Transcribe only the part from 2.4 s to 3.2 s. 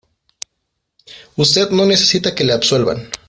le absuelvan